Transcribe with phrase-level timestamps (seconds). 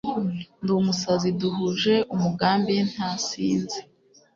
[0.61, 3.79] ndi umusazi duhuje umugambi, ntasinze